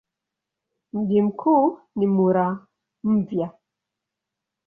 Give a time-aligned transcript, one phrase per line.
[0.93, 3.51] Mji mkuu ni Muramvya.